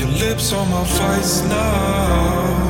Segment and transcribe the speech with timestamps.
[0.00, 2.69] Your lips on my face now.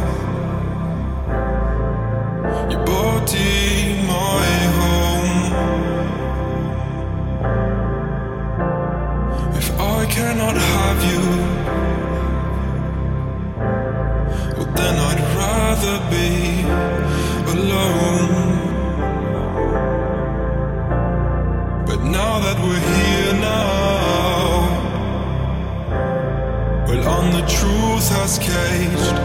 [28.31, 29.17] Has caged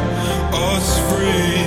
[0.54, 1.62] us free.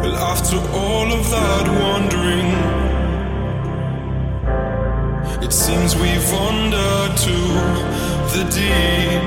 [0.00, 2.50] Well, after all of that wandering,
[5.42, 7.38] it seems we've wandered to
[8.32, 9.24] the deep.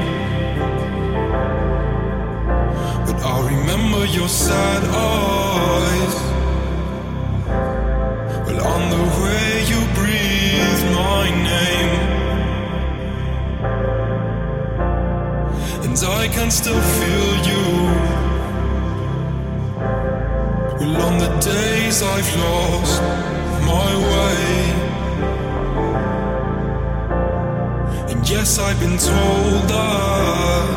[3.06, 6.37] But I remember your sad eyes.
[16.38, 17.66] Can still feel you.
[20.80, 23.02] Well, on the days I've lost
[23.74, 24.44] my way.
[28.12, 30.68] And yes, I've been told that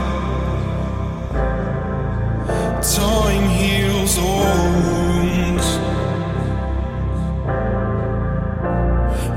[2.96, 5.68] time heals all wounds.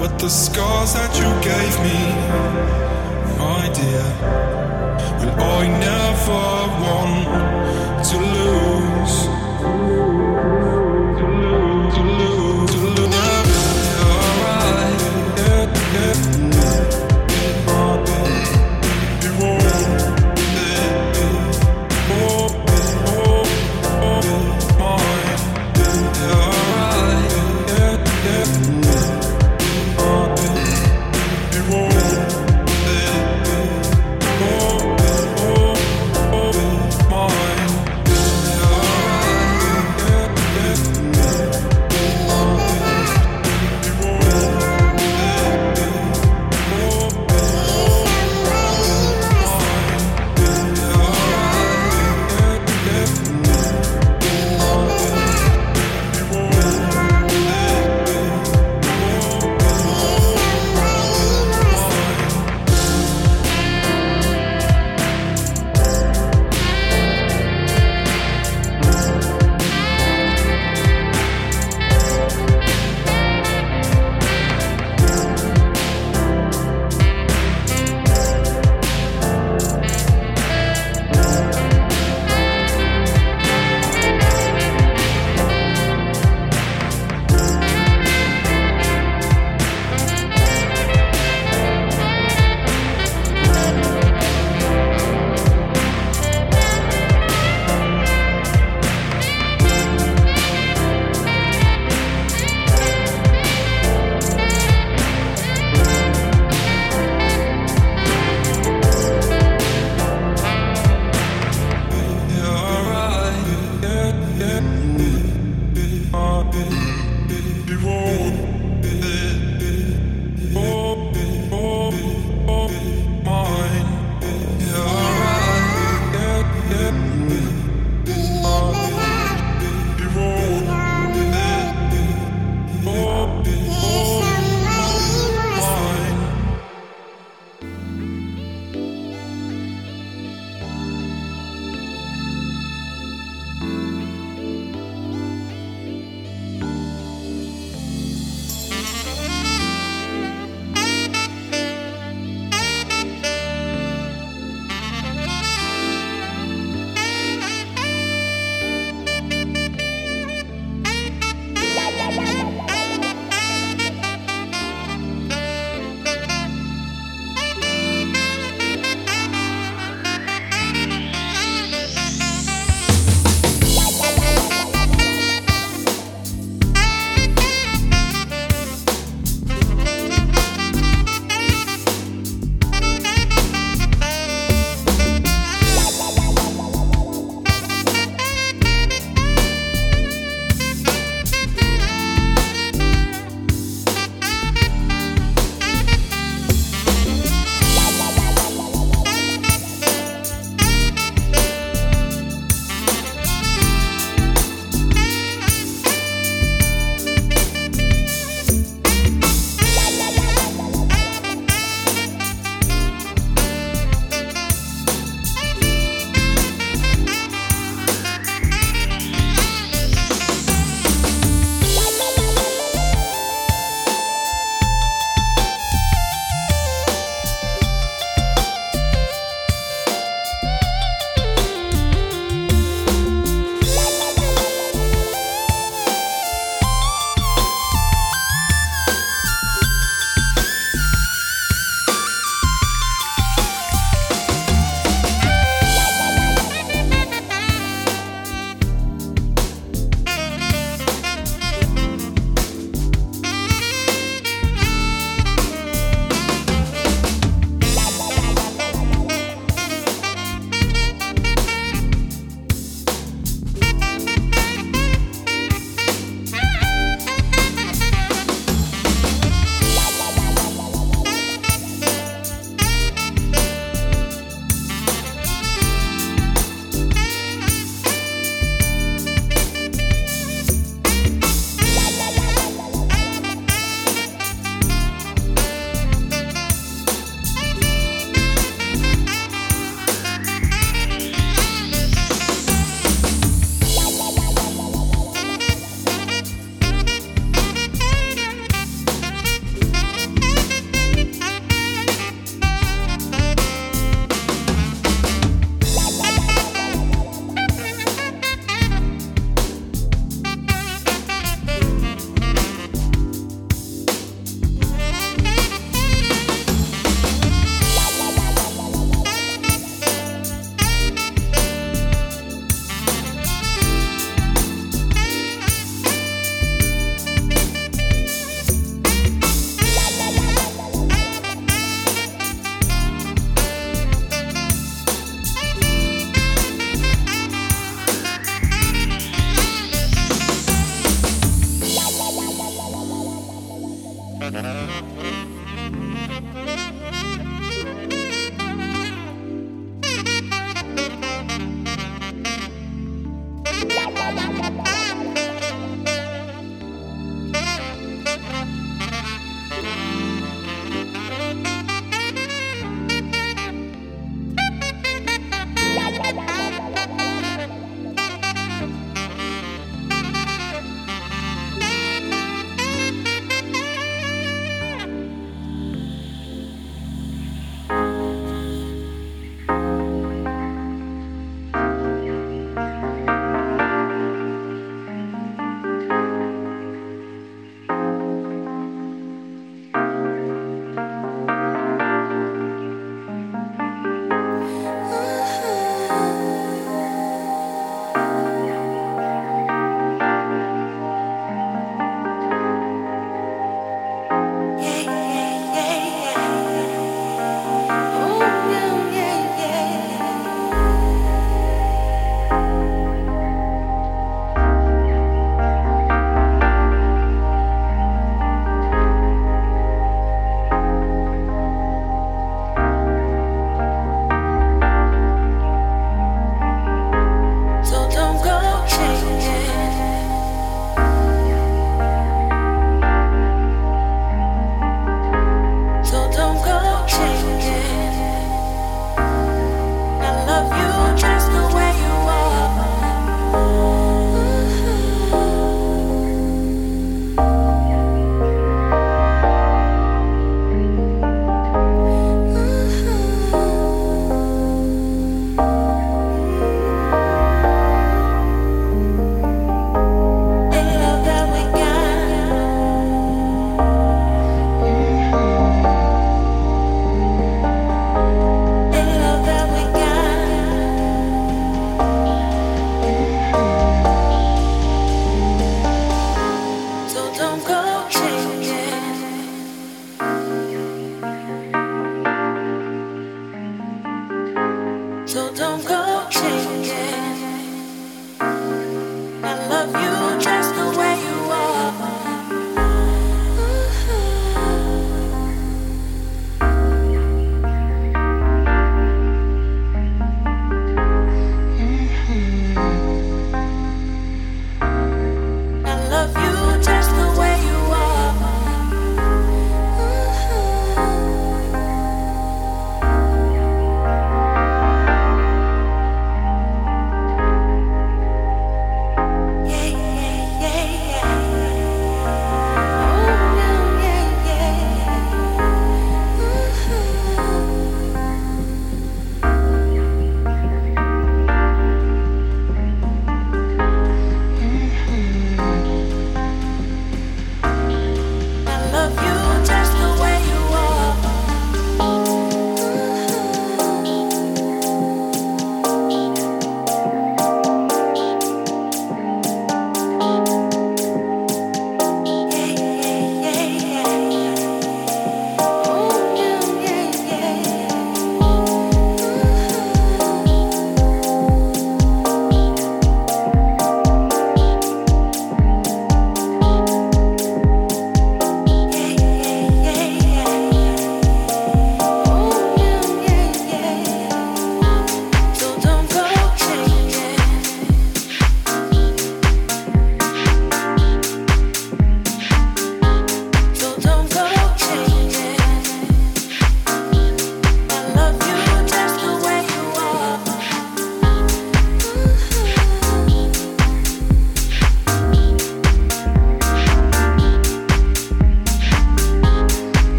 [0.00, 2.00] But the scars that you gave me,
[3.38, 4.06] my dear,
[5.20, 6.44] will I never
[6.84, 9.37] want to lose.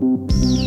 [0.00, 0.57] Thank.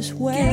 [0.00, 0.49] Is way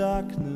[0.00, 0.49] darkness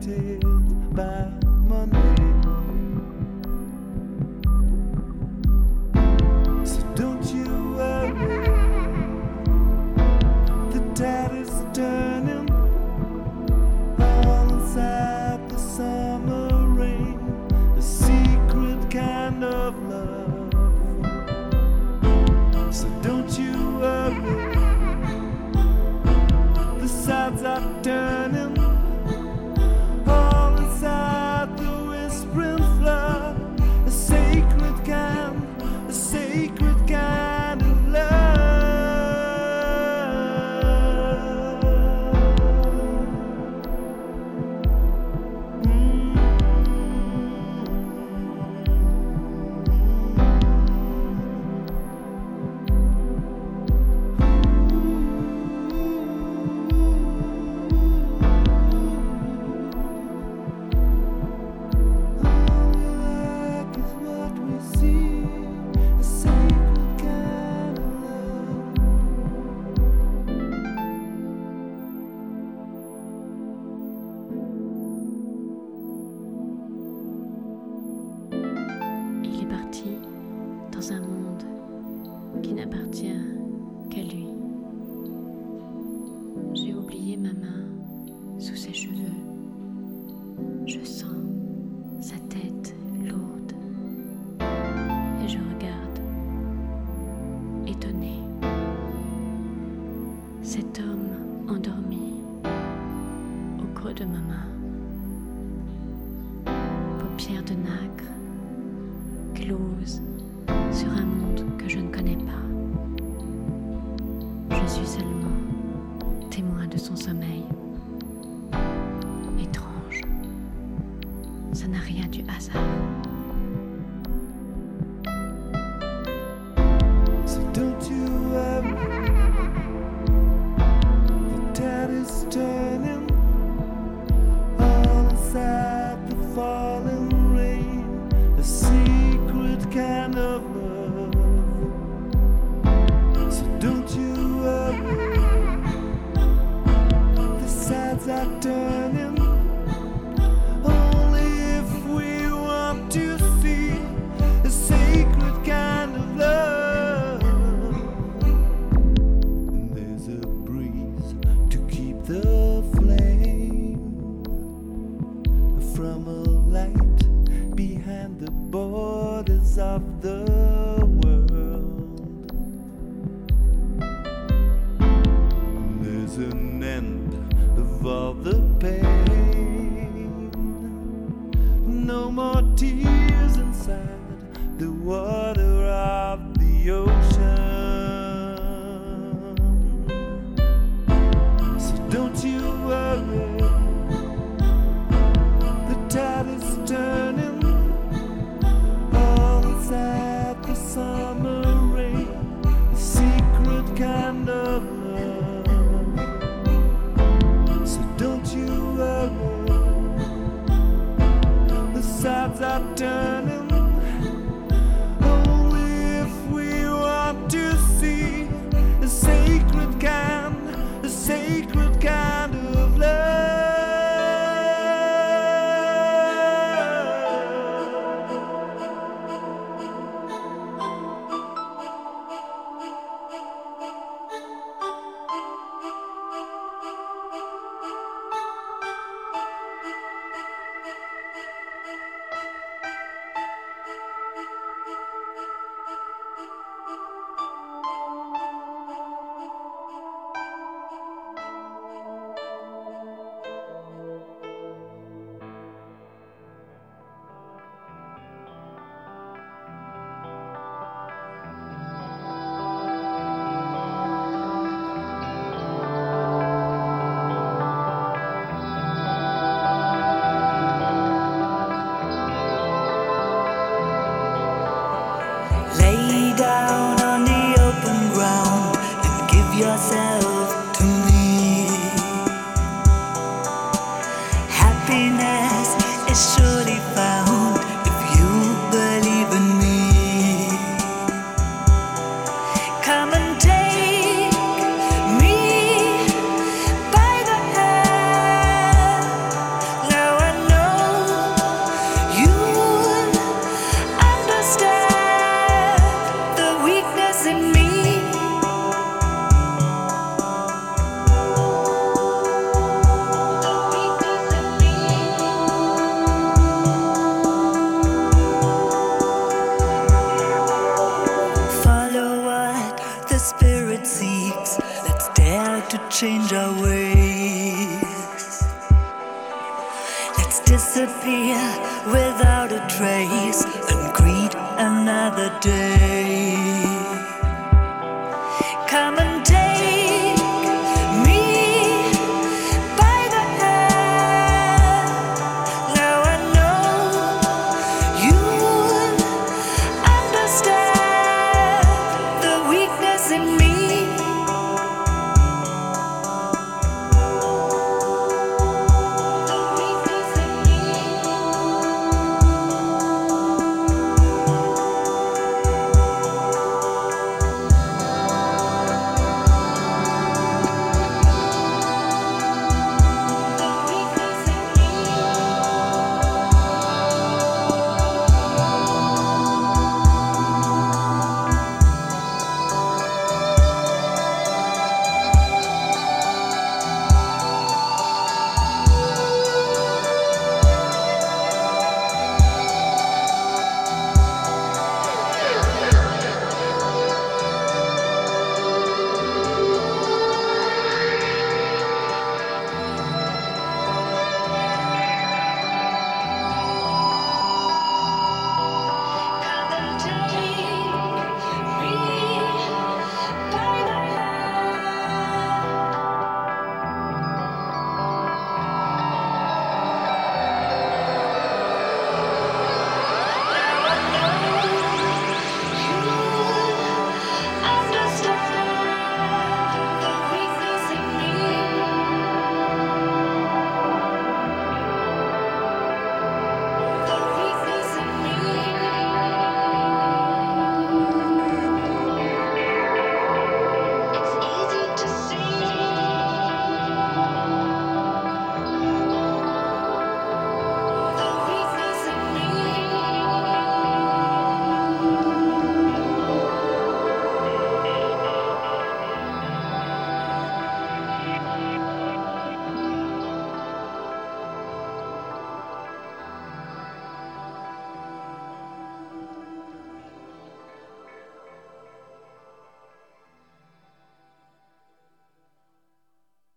[0.00, 0.47] painted